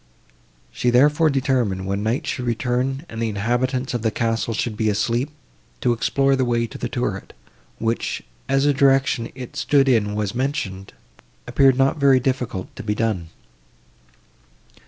[0.71, 4.89] She, therefore, determined, when night should return, and the inhabitants of the castle should be
[4.89, 5.29] asleep,
[5.81, 7.33] to explore the way to the turret,
[7.77, 10.93] which, as the direction it stood in was mentioned,
[11.45, 13.29] appeared not very difficult to be done.